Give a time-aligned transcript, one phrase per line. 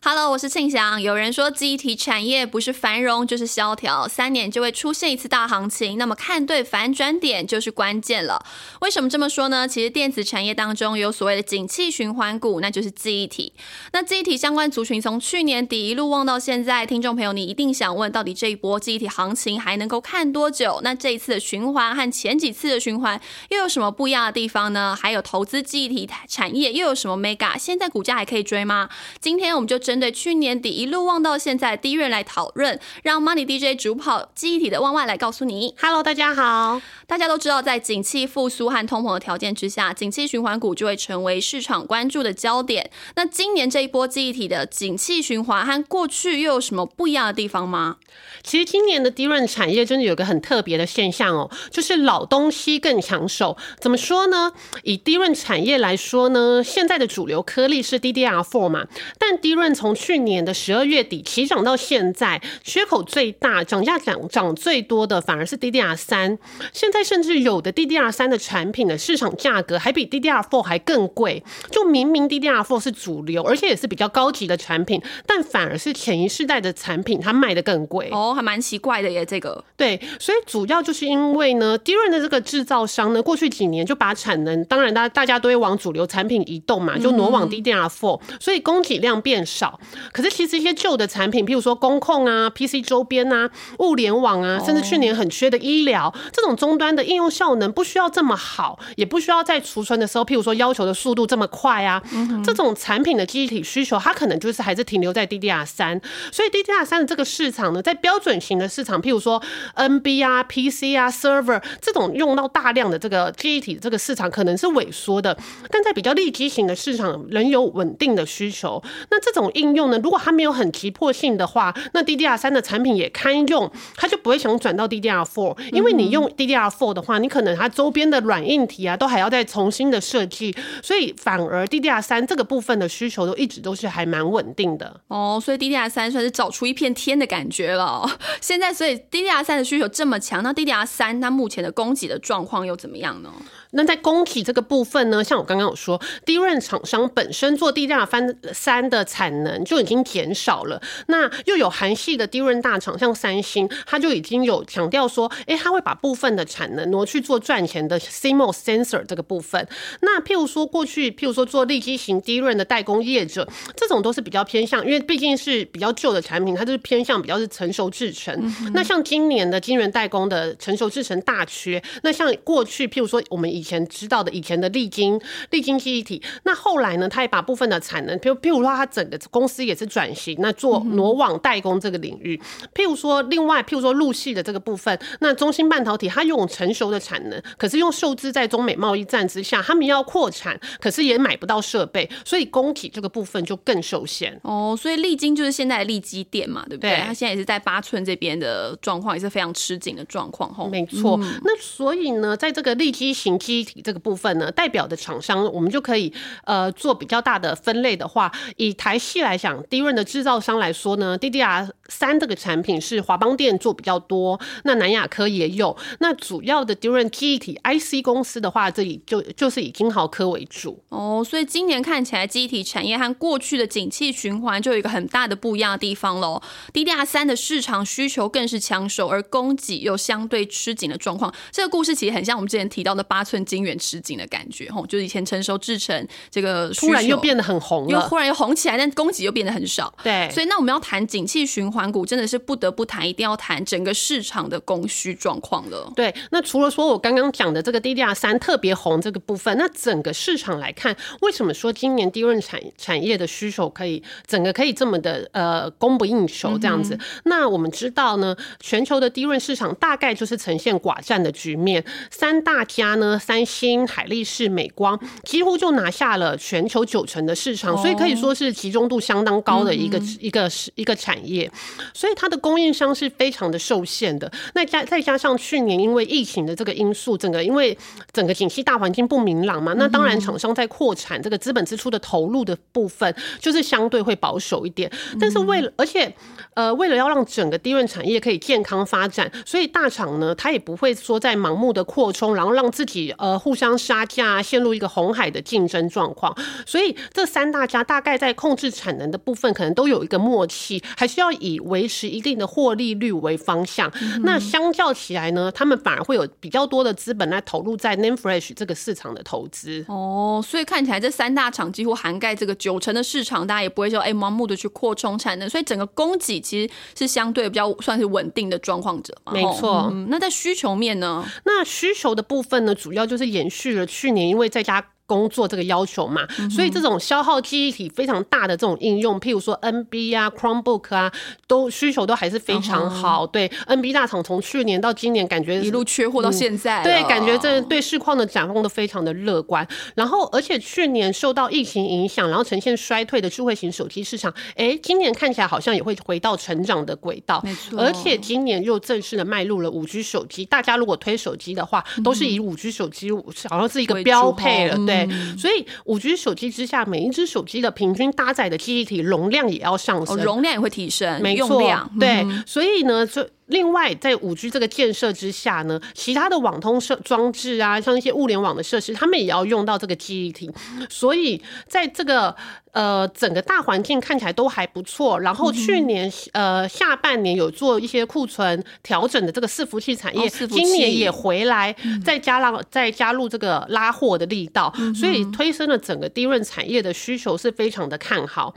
[0.00, 1.02] Hello，我是庆祥。
[1.02, 5.98] 有人说，记忆体产业不是繁荣就是萧条，三年就会出现一次大行情。
[5.98, 8.46] 那么看对反转点就是关键了。
[8.80, 9.66] 为什么这么说呢？
[9.66, 13.52] 其实电子产业当中有所谓的景气循环股，那就是记忆体。
[13.92, 20.80] 那记忆体相关族群从去年底一路望到现在，听众朋友你一定想问，到底这一波记忆体行情还能够看多久？
[20.84, 24.96] 那这一次的循环和前几次的循环又有什么不一样的地方呢？
[24.98, 27.58] 还有投资记忆体产业又有什么 mega？
[27.58, 28.88] 现在股价还可以追吗？
[29.20, 35.74] 今天我们就针对去年底一路望到现在第一任来讨论，让 Money DJ 主跑记忆体的万万来告诉你。
[35.80, 36.82] Hello，大家好。
[37.06, 42.90] 大家都知道，在景气复苏和通膨的条件之下，景气循环股就会成为市场关注的焦点。
[43.16, 47.96] 那今年这一波记忆体的景气循环和过去又有什么不一样的地方吗？
[48.44, 53.56] 其实今年的低润产业真的有个很特别的现象哦，就是老东西更抢手。
[53.80, 54.52] 怎么说呢？
[54.82, 58.86] 以低润产业来说呢，现在的主流颗粒是 DDR4 嘛，
[59.18, 66.36] 但低润从去年的十二月底起涨到现在，缺口最大、涨价涨涨最多的反而是 DDR 三。
[66.72, 71.44] 现在甚至有的 DDR 三的产品的市场价格还比 DDR4 还更贵。
[71.70, 78.08] 就明明 DDR4 是主流，而且也是比较高级的产品，但反而是前一世代的产品它卖的更贵。
[78.10, 79.64] 哦，还蛮奇怪的耶，这个。
[79.76, 89.67] 对，所以主要就是因为呢，低润的这个制造商呢，过去几年就把产能，当然大大家都会往主流产品移动嘛，就挪往 DDR4，、所以供给量变少。
[90.12, 102.02] 可是其实一些旧的产品，譬如说工控啊、PC 周边啊、物联网啊，甚至去年很缺的医疗这种终端的应用效能，不需要这么好，也不需要在储存的时候，譬如说要求的速度这么快啊，
[102.44, 106.00] 这种产品的记忆体需求，它可能就是还是停留在 DDR 三，
[106.32, 109.42] 所以 DDR 三的这个市场呢，在标准型的市场，譬如说
[109.76, 115.36] NB 啊、PC 啊、Server 这种用到大量的这个记忆体这个市场，可能是萎缩的，
[115.70, 118.82] 但在比较立基型的市场仍有稳定的需求。
[119.10, 135.00] 那这种应用呢，如果它没有很急迫性的话，那 DDR 三的产品也堪用，它就不会想转到 DDR four，因为你用 DDR four 的话，你可能它周边的软硬体啊，都还要再重新的设计，所以反而 DDR 三这个部分的需求都一直都是还蛮稳定的。
[135.08, 138.10] 哦，所以 DDR 三算是找出一片天的感觉了哦。
[138.40, 143.32] 现在，所以 DDR 三的需求这么强，那 DDR 三它目前的供给的状况又怎么样呢？
[143.72, 159.66] 那在供给这个部分呢，像我刚刚有说，低润厂商本身做低价翻三三的产能就已经减少了，那又有韩系的低润大厂，像三星，它就已经有强调说，哎、它会把部分的产能挪去做赚钱的 CMOS sensor 这个部分。
[160.02, 168.54] 那譬如说过去，譬如说做立基型低润的代工业者，这种都是比较偏向，因为毕竟是比较旧的产品，它就是偏向比较是成熟制程。
[168.72, 175.20] 那像今年的晶圆代工的成熟制成大缺，那像过去譬如说我们以前知道的以前的利晶
[175.50, 182.40] 利晶记忆体，那后来呢，他也把部分的产能，譬如譬如说他整个公司也是转型，那做挪网代工这个领域。
[182.74, 194.38] 譬如说另外譬如说陆系的这个部分，那中芯半导体它用成熟的产能，可是用受制在中美贸易战之下，他们要扩产，可是也买不到设备，所以工体这个部分就更受限。
[194.42, 196.90] 哦，所以利晶就是现在的利基店嘛，对不对？
[196.90, 200.68] 对它现在也是在八寸这边的状况也是非常吃紧的状况，吼。
[200.68, 206.12] 没错，那所以呢，在这个利基型机体这个部分呢，代表的厂商，我们就可以
[206.44, 220.82] 呃做比较大的分类的话，以台系来讲，低润的制造商来说呢，DDR 三这个产品是华邦电做比较多，那南亚科也有，那主要的低润记忆体 IC 公司的话，这里就就是以金豪科为主。
[220.90, 226.42] 哦，所以今年看起来记忆体产业和过去的景气循环就有一个很大的不一样的地方喽。
[226.74, 231.32] DDR 三的市场需求更是抢手，而供给又相对吃紧的状况。
[231.50, 239.92] 这个故事其实很像我们之前提到的八寸晶圆吃紧的感觉，吼，就是以前成熟制成这个需突然又变得很红了，又忽然又红起来，但供给又变得很少。
[240.02, 245.92] 对，所以，那我们要谈景气循环股，真的是不得不谈，一定要谈整个市场的供需状况了。
[245.94, 256.98] 对，那除了说我刚刚讲的这个 DDR 三特别红这个部分，那整个市场来看，为什么说今年低润产产业的需求可以整个可以这么的呃供不应求这样子？
[257.24, 271.50] 那我们知道呢，全球的低润市场大概就是呈现寡占的局面，三大家呢，三星、海力士、美光几乎就拿下了全球九成的市场，所以可以说是集中度相当高的一个、一个一个产业。
[271.92, 274.32] 所以它的供应商是非常的受限的。
[274.54, 277.76] 那加再加上去年因为疫情的这个因素，整个因为
[278.14, 284.90] 整个景气大环境不明朗嘛，那当然厂商在扩产这个资本支出的投入的部分，就是相对会保守一点。
[285.20, 286.10] 但是为了而且
[286.54, 296.34] 呃为了要让整个低润产业可以健康发展，所以大厂呢，它也不会说在盲目的扩充，然后让自己呃互相杀价，陷入一个红海的竞争状况。
[296.64, 303.92] 所以这三大家大概在控制产能的部分，可能都有一个默契，还是要以维持一定的获利率为方向。
[304.22, 309.84] 那相较起来呢，他们反而会有比较多的资本来投入在 Name Fresh 这个市场的投资。
[309.88, 319.14] 哦，所以看起来这三大厂几乎涵盖这个九成的市场，大家也不会说哎盲目的去扩充产能，所以整个供给其实是相对比较算是稳定的状况者。
[319.32, 319.88] 没错。
[319.92, 321.24] 嗯，那在需求面呢？
[321.44, 324.92] 那需求的部分呢，主要就是延续了去年因为在家。
[325.08, 331.10] 工作这个要求嘛，所以这种消耗记忆体非常大的这种应用，譬如说 NB 啊、Chromebook 啊，
[331.46, 333.26] 都需求都还是非常好。
[333.26, 339.66] 对，NB 大厂从去年到今年，感觉一路缺货到现在，对，感觉这对市况的展望都非常的乐观。
[339.94, 347.40] 然后，而且去年受到疫情影响，然后呈现衰退的智慧型手机市场，哎，今年看起来好像也会回到成长的轨道。
[347.42, 353.10] 没错，而且今年又正式的迈入了五 G 手机，大家如果推手机的话，都是以五 G 手机
[353.48, 354.97] 好像是一个标配了，对。
[355.36, 361.60] 所以五 G 手机之下，每一只手机的平均搭载的记忆体容量也要上升，容量也会提升，没错，
[362.00, 362.26] 对。
[362.46, 363.28] 所以呢，就。
[363.48, 370.50] 另外，在五 G 这个建设之下呢，其他的网通设装置啊，像一些物联网的设施，他们也要用到这个记忆体。
[370.90, 372.36] 所以，在这个
[372.72, 375.18] 呃整个大环境看起来都还不错。
[375.20, 381.74] 然后去年呃下半年有做一些库存调整的这个伺服器产业，今年也回来，
[382.04, 388.54] 再加上再加入这个拉货的力道，所以推升了整个低润产业的需求是非常的看好。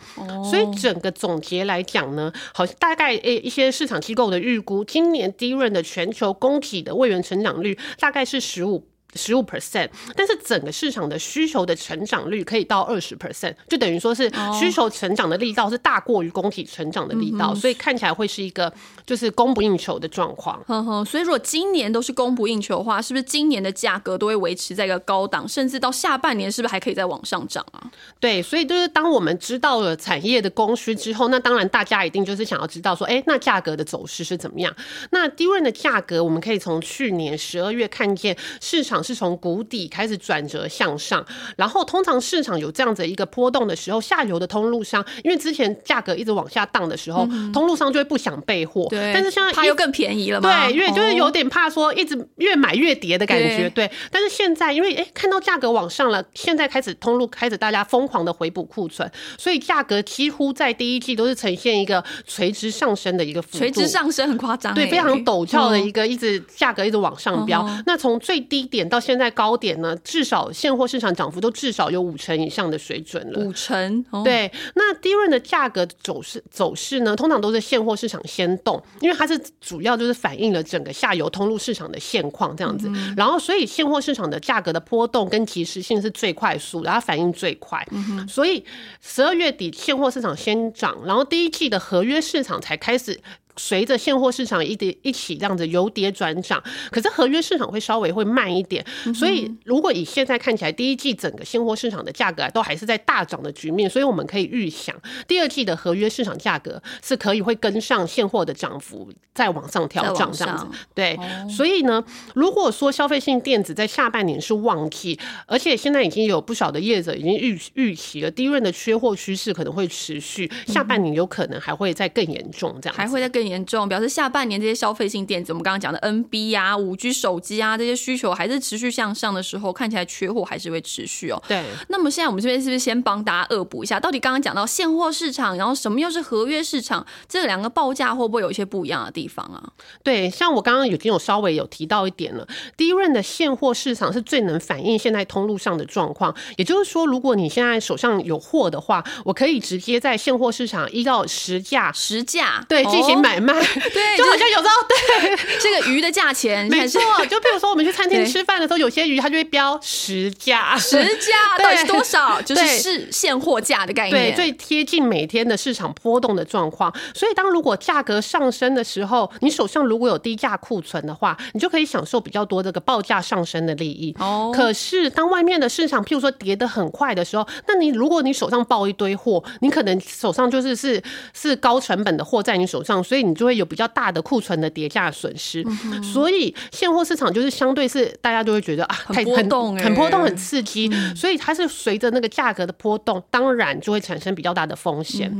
[0.49, 4.83] 所以整个总结来讲呢，好像大概诶一些市场机构的预估。
[4.83, 8.90] 今年低润的全球供给的位元成长率大概是十五。
[9.15, 18.71] 十五 percent，但是整个市场的需求的成长率可以到二十 percent，就等于说是需求成长的力道是大过于供体成长的力道，所以看起来会是一个
[19.05, 20.63] 就是供不应求的状况。
[20.67, 27.91] 呵呵，所以如果今年都是供不应求的话，是不是今年的价格都会维持在一个高档，甚至到下半年是不是还可以再往上涨啊？
[28.19, 34.73] 对，所以就是当我们知道了产业的供需之后，那当然大家一定就是想要知道说，哎，那价格的走势是怎么样？
[35.09, 39.00] 那低润的价格，我们可以从去年十二月看见市场。
[39.03, 41.25] 是从谷底开始转折向上，
[41.55, 49.11] 然后通常市场有这样子一个波动的时候，下游的通路商，因为之前价格一直往下荡的时候，通路商就会不想备货，对。
[49.13, 53.89] 但是现在它又更便宜了嘛，对，因为就是有点怕说一直越买越跌的感觉，对。
[54.09, 67.67] 但是现在因为哎看到价格往上了，现在开始通路开始大家疯狂的回补库存，所以价格几乎在第一季都是呈现一个垂直上升的一个幅度，垂直上升很夸张，对，非常陡峭的一个一直价格一直往上飙。
[67.85, 73.39] 那从最低点到现在高点呢，至少现货市场涨幅都至少有五成以上的水准了。
[73.39, 74.51] 五成，对。
[74.75, 82.91] 那低润的价格走势走势呢，通常都是现货市场先动，因为它是主要就是反映了整个下游通路市场的现况这样子。
[83.15, 87.83] 然后，所以现货市场的价格的波动跟及时性是最快速，然后反应最快。
[88.27, 88.63] 所以
[89.01, 93.19] 十二月底现货市场先涨，然后第一季的合约市场才开始。
[93.57, 104.95] 随着现货市场一跌一起这样子由跌转涨，可是合约市场会稍微会慢一点，所以如果以现在看起来，第一季整个现货市场的价格都还是在大涨的局面，所以我们可以预想
[105.27, 110.65] 第二季的合约市场价格是可以会跟上现货的涨幅再往上调涨这样子。
[110.95, 111.19] 对，
[111.49, 112.01] 所以呢，
[112.33, 123.40] 如果说消费性电子在下半年是旺季，而且现在已经有不少的业者已经预预期了低润的缺货趋势可能会持续，下半年有可能还会再更严重这样，还会再更。
[123.45, 131.41] 严重，表示下半年这些消费性电子，我们刚刚讲的 NB 啊、五 G 手机啊这些需求还是持续向上的时候，看起来缺货还是会持续哦。
[131.47, 131.63] 对。
[131.89, 139.61] 那么现在我们这边是不是先帮大家恶补一下，到底刚刚讲到现货市场，然后什么又是合约市场，这两个报价会不会有一些不一样的地方啊？
[140.03, 146.35] 对，像我刚刚已经有稍微有提到一点了，第一润的现货市场是最能反映现在通路上的状况。
[146.57, 153.30] 也就是说，如果你现在手上有货的话，我可以直接在现货市场依照实价实价对进行买。
[153.31, 153.53] 买卖，
[153.93, 155.31] 对，就好像有时候对。
[155.61, 162.41] 这个鱼的价钱，没错，就比如说我们去餐厅吃饭的时候，有些鱼它就会标实价，实价 到底是多少？
[162.41, 166.93] 就是是现货价的概念，对，最贴近每天的市场波动的状况。
[167.13, 174.15] 所以当如果价格上升的时候，你手上如果有低价库存的话，你就可以享受比较多这个报价上升的利益。
[174.19, 181.01] 哦，可是当外面的市场譬如说跌得很快的时候，那你如果你手上抱一堆货，你可能手上就是是
[181.33, 185.63] 是高成本的货在你手上，所以你就会有比较大的库存的叠价损失。
[186.01, 190.89] 所以现货市场就是相对是大家就会觉得啊，很波动，很波动，很刺激。
[191.15, 195.31] 所以它是随着那个价格的波动，当然就会产生比较大的风险。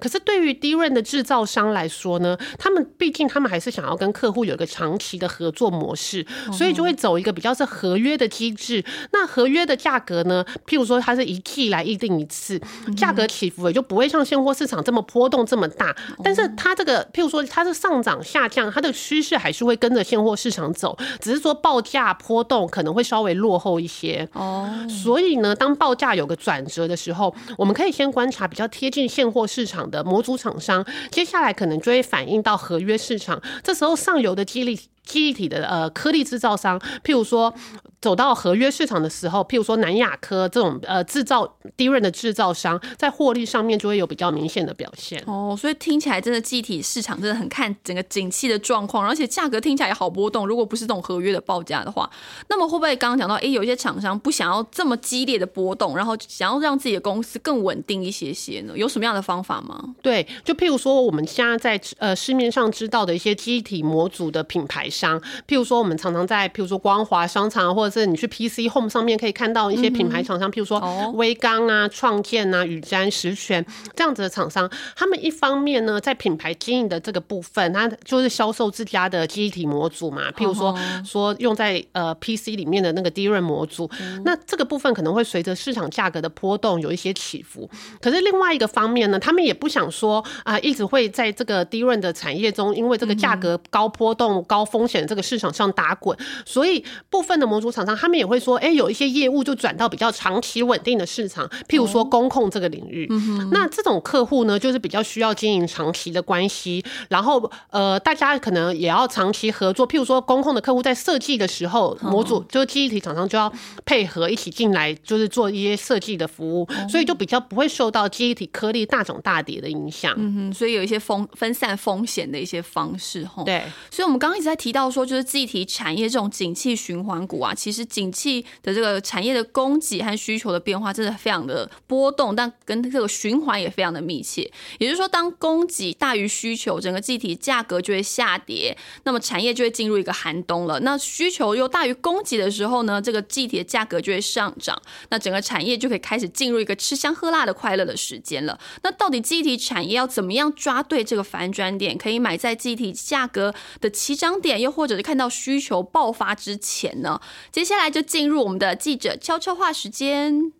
[0.00, 8.84] 可是对于低润的制造商来说呢，他们毕竟他们还是想要跟客户有一个长期的合作模式，所以就会走一个比较是合约的机制。
[9.12, 12.60] 那合约的价格呢，譬如说它是一季来议定一次，
[12.96, 15.94] 价格起伏也就不会像现货市场这么波动这么大。
[16.22, 24.28] 但是它这个譬如说它是上涨下降，它的趋势还是会跟着现货市场走，只是说报价波动可能会稍微落后一些。
[24.34, 33.40] 哦，所以呢，当报价有个转折的时候，我们可以先观察比较贴近现货市场的模组厂商，接下来可能就会反映到合约市场。
[33.62, 34.78] 这时候上游的激励。
[35.06, 37.54] 记忆体的呃颗粒制造商，譬如说
[38.02, 45.22] 走到合约市场的时候，譬如说南亚科这种呃制造低润的制造商，在获利上面就会有比较明显的表现。
[45.26, 50.46] 哦，所以听起来真的记忆体市场真的很看整个景气的状况，而且价格听起来也好波动。
[50.46, 52.08] 如果不是这种合约的报价的话，
[52.48, 58.74] 那么会不会刚刚讲到，哎，有一些厂商不想要这么激烈的波动，然后想要让自己的公司更稳定一些些呢？
[58.76, 59.94] 有什么样的方法吗？
[60.02, 64.88] 对，就譬如说我们现在在呃市面上知道的一些记忆体模组的品牌。
[64.96, 70.80] 商，譬如说，我们常常在，譬如说光华商场，或者是你去 PC Home 上面可以看到一些品牌厂商，譬如说
[71.14, 80.74] 微刚啊、创建啊、宇瞻、实权这样子的厂商，他们一方面呢，在品牌经营的这个部分，它就是销售自家的记忆体模组嘛，譬如说
[81.04, 83.90] 说用在呃 PC 里面的那个 DRAM 模组，
[84.24, 87.68] 那这个部分可能会随着市场价格的波动有一些起伏。
[88.00, 94.85] 可是另外一个方面呢，他们也不想说啊，一直会在这个 DRAM 的产业中，因为这个价格高波动、高风。
[94.86, 103.08] 风险这个市场上打滚，所以部分的模组厂商他们也会说，哎，有一些业务就转到比较长期稳定的市场，譬如说工控这个领域。
[103.50, 109.88] 那这种客户呢，就是比较需要经营长期的关系，然后呃，大家可能也要长期合作。
[109.88, 113.52] 譬如说工控的客户在设计的时候，模组就是记忆体厂商就要
[113.84, 120.14] 配合一起进来，就是做一些设计的服务，所以就比较不会受到记忆体颗粒大涨大跌的影响。
[120.16, 123.24] 嗯哼，所以有一些风分散风险的一些方式。
[123.24, 123.64] 哈，对。
[123.90, 124.75] 所以我们刚刚一直在提。
[124.76, 134.42] 到说就是忆体产业这种景气循环股啊，其实景气的这个产业的供给和需求的变化真的非常的波动，但跟这个循环也非常的密切。
[134.78, 140.78] 也就是说，当供给大于需求，整个忆体价格就会下跌，那么产业就会进入一个寒冬了。
[140.80, 144.78] 那需求又大于供给的时候呢，这个忆体的价格就会上涨，
[145.08, 148.58] 那整个产业就可以开始进入一个吃香喝辣的快乐的时间了。
[148.82, 154.65] 那到底忆体产业要怎么样抓对这个反转点，可以买在忆体价格的起涨点？
[154.70, 157.20] 或者是看到需求爆发之前呢？
[157.50, 160.52] 接下来就进入我们的记者悄悄话时间。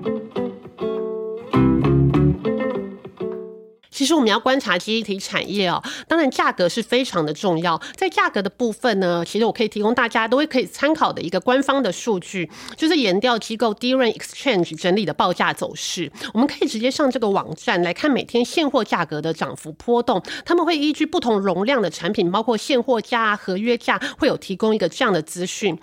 [3.97, 7.81] 其实我们要观察记忆体产业哦，当然价格是非常的重要。
[7.97, 16.13] 在价格的部分呢，其实我可以提供大家都会可以参考的一个官方的数据，就是研调机构 DRAM Exchange 整理的报价走势。
[16.35, 20.23] 我们可以直接上这个网站来看每天现货价格的涨幅波动。
[20.45, 25.75] 他们会依据不同容量的产品，包括现货价、合约价，会有提供一个这样的资讯。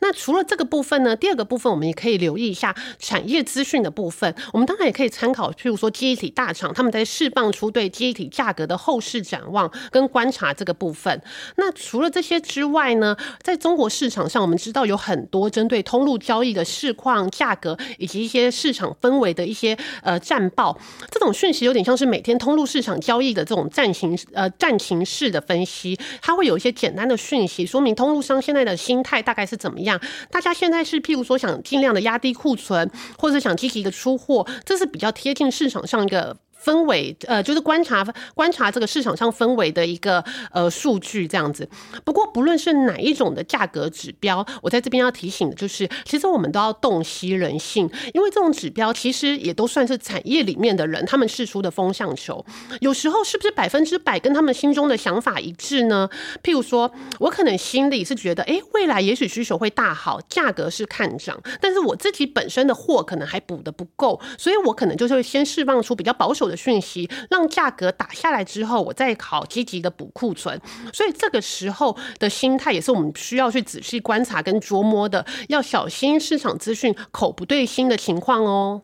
[0.00, 4.34] 那除了这个部分呢，第二个部分我们也可以留意一下产业资讯的部分。
[4.52, 7.61] 我们当然也可以参考，譬如说记忆体大厂他们在释放出。
[7.70, 11.20] 对记忆体价格的后市展望跟观察这个部分，
[11.56, 20.78] 那除了这些之外呢，在中国市场上，我们知道有很多针对通路交易的市况、价格以及一些市场氛围的一些呃战报，
[21.10, 30.00] 这种讯息有点像是每天通路市场交易的这种战情呃战情式的分析，它会有一些简单的讯息，说明通路商现在的心态大概是怎么样。
[30.30, 36.36] 大家现在是譬如说想尽量的压低库存，或者想积极的出货，这是比较贴近市场上一个。
[36.64, 38.04] 氛围，呃，就是观察
[38.34, 41.68] 观察这个市场上氛围的一个呃数据这样子。
[42.04, 52.44] 不过，不论是哪一种的价格指标，我在这边要提醒的就是，其实我们都要洞悉人性，因为这种指标其实也都算是产业里面的人他们试出的风向球。
[52.80, 56.08] 有时候是不是百分之百跟他们心中的想法一致呢？
[56.44, 66.51] 譬如说，我可能心里是觉得，哎，未来也许需求会大好，价格是看涨，但是我自己本身的货可能还补的不够，所以我可能就是会先释放出比较保守。
[66.56, 70.60] 讯息，让价格打下来之后，我再好积极的补库存。
[70.92, 78.82] 所以这个时候的心态也是我们需要去仔细观察跟琢磨的，要小心市场资讯口不对心的情况哦。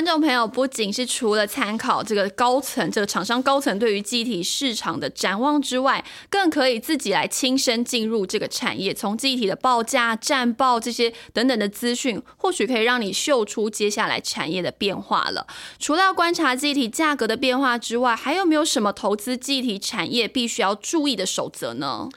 [0.00, 15.46] 观众朋友不仅是除了参考这个高层、这个厂商高层对于机体市场的展望之外，更可以自己来亲身进入这个产业，从机体的报价、战报这些等等的资讯，或许可以让你嗅出接下来产业的变化了。
[15.78, 22.08] 除了观察机体价格的变化之外，还有没有什么投资机体产业必须要注意的守则呢？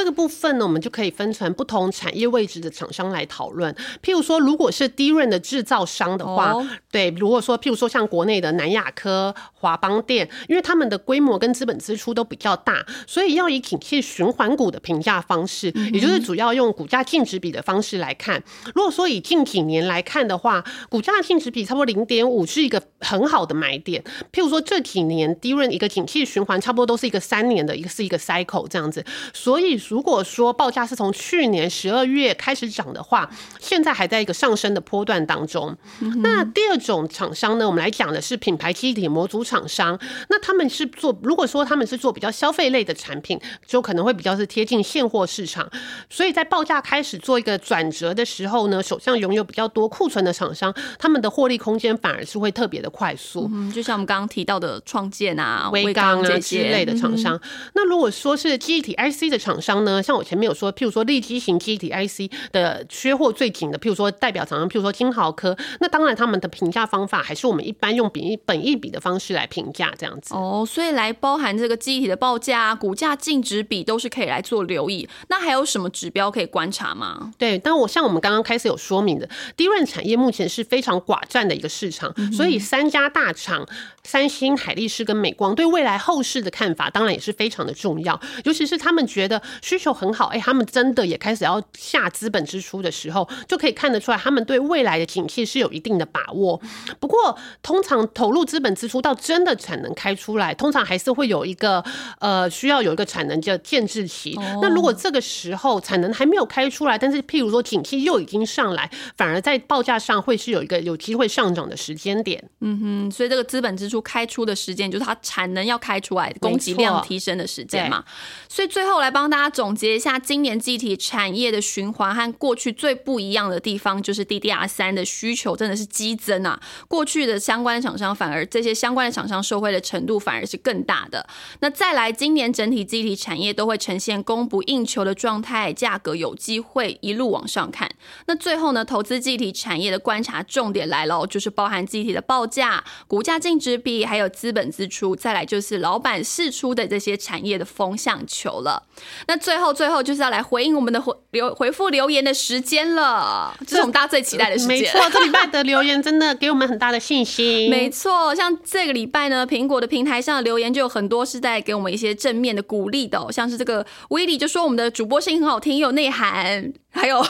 [0.00, 3.70] 这个部分呢，我们就可以分成不同产业位置的厂商来讨论。
[4.02, 6.56] 譬如说，如果是低润的制造商的话，
[6.90, 18.42] 对，如果说譬如说像国内的南亚科、华邦电，因为他们的规模跟资本支出都比较大，所以要以景气循环股的评价方式，也就是主要用股价净值比的方式来看。
[18.74, 24.02] 如果说以近几年来看的话，股价净值比差不多零点五是一个很好的买点。
[24.32, 29.04] 譬如说这几年低润一个景气循环差不多都是一个三年的一个是一个 cycle 这样子，
[29.34, 29.78] 所以。
[29.90, 33.28] 如果说报价是从去年十二月开始涨的话，
[33.58, 35.76] 现在还在一个上升的波段当中。
[36.22, 39.98] 那第二种厂商呢，我们来讲的是品牌机体模组厂商。
[40.28, 45.68] 那他们是做，如果说他们是做比较消费类的产品，就可能会比较是贴近现货市场。
[46.08, 53.50] 所以在报价开始做一个转折的时候呢，手上拥有比较多库存的厂商，他们的获利空间反而是会特别的快速。
[53.52, 57.40] 嗯，就像我们刚刚提到的创建啊、微刚啊之类的厂商。
[57.74, 59.69] 那如果说是机体 IC 的厂商。
[59.70, 70.34] 商呢，像我前面有说，譬如说立基型机体 IC 的缺货最紧的，譬如说代表厂商，譬如说金豪科，那当然他们的评价方法还是我们一般用比本一比的方式来评价这样子。
[70.34, 75.08] 哦，所以来包含这个机体的报价、股价净值比都是可以来做留意。
[75.28, 77.32] 那还有什么指标可以观察吗？
[77.38, 83.64] 对，但我像我们刚刚开始有说明的，低润产业目前是非常寡占的一个市场，所以三家大厂
[84.02, 89.40] 三星、海力士跟美光对未来后市的看法，当然也是非常的重要，尤其是他们觉得。
[89.62, 96.60] 需求很好，哎，他们真的也开始要下资本支出的时候，就可以看得出来，他们对未来的景气是有一定的把握。
[96.98, 101.84] 不过，通常投入资本支出到真的产能开出来，通常还是会有一个
[102.20, 104.34] 呃需要有一个产能叫建制期。
[104.62, 112.42] 那如果这个时候产能还没有开出来，但是譬如说景气又已经上来，反而在报价上会是有一个有机会上涨的时间点。
[112.60, 118.02] 嗯哼，所以这个资本支出开出的时间，就是它产能要开出来，供给量提升的时间嘛。
[118.48, 119.49] 所以最后来帮大家。
[119.50, 126.60] 总结一下，今年机体产业的循环和过去最不一样的地方，就是 DDR 三的需求真的是激增啊！
[126.88, 131.26] 过去的相关厂商，反而这些相关的厂商受惠的程度反而是更大的。
[131.60, 137.90] 那再来，今年整体机体产业都会呈现供不应求的状态，价格有机会一路往上看。
[138.26, 148.86] 那最后呢，投资集体产业的观察重点来了，就是包含集体的报价、股价净值比，还有资本支出，再来就是老板释出的这些产业的风向球了。
[149.26, 154.78] 那最后，最后就是要来回应我们的回留回复留言的时间了，这是我们大家最期待的时间。
[154.78, 157.70] 没错，这礼拜的留言真的给我们很大的信心。
[157.70, 166.72] 没错，像这个礼拜呢，苹果的平台上的留言就有很多是在给我们一些正面的鼓励的，像是这个威利就说我们的主播声音很好听，又有内涵。
[166.90, 167.24] 还有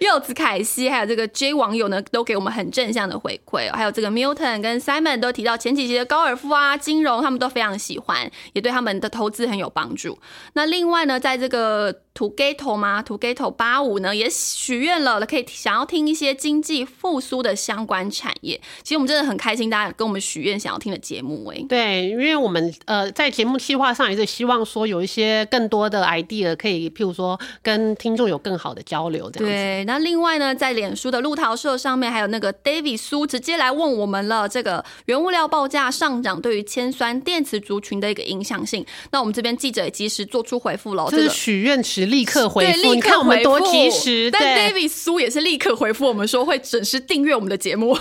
[0.00, 3.70] 柚子凯西，还有这个 J 网友呢，都给我们很正向的回馈。
[3.72, 10.18] 还有这个 Milton 跟 Simon 都提到前几集的高尔夫啊、金融，他们都非常喜欢，也对他们的投资很有帮助。
[10.54, 12.02] 那另外呢，在这个。
[12.16, 18.58] To Gato 吗？To Gato 八五呢也许愿了，可以想要听一些经济复苏的相关产业。
[18.82, 21.62] 其实我们真的很开心，大家跟我们许愿想要听的节目哎。
[21.68, 38.86] 对，因为我们呃在节目计划上也是希望说有一些更多的 idea 可以，譬如说跟听众有更好的交流这样对，那另外呢，在脸书的路桃社上面，还有那个 David 苏直接来问我们了，这个原物料报价上涨对于铅酸电池族群的一个影响性。
[39.10, 42.05] 那我们这边记者也及时做出回复了，这是许愿池。
[42.10, 44.30] 立刻回复，你看我们多及时。
[44.30, 47.96] 但 David 苏也是立刻回复我们说会准时订阅我们的节目，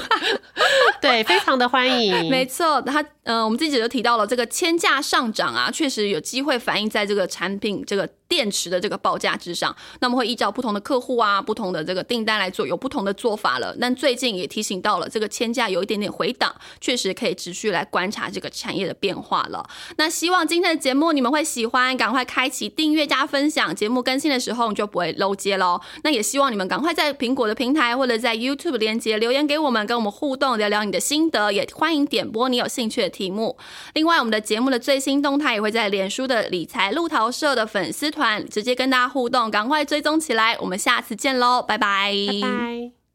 [1.01, 2.29] 对，非常的欢迎。
[2.29, 8.09] 没错，他呃，我们自己就提到了这个铅价上涨啊，确实有机会反映在这个产品这个。
[8.27, 13.75] 电池的这个报价之上，那么会依照不同的客户啊、不同的这个订单来做，有不同的做法了。
[13.79, 19.67] 但最近也提醒到了，这个铅价有一点点回档，确实可以持续来观察这个产业的变化了。
[19.97, 25.79] 那希望今天的节目你们会喜欢，赶快开启订阅加分享，节目更新的时候你就不会漏接喽。
[26.03, 33.57] 那也希望你们赶快在苹果的平台或者在 YouTube 连接留言给我们，跟我们互动，聊聊你的心得，也欢迎点播你有兴趣的题目。
[33.93, 40.57] 另外，我们的节目的最新动态也会在脸书的理财路桃社的粉丝团直接跟大家互动，赶快追踪起来！
[40.59, 43.04] 我们下次见喽，拜拜，拜拜。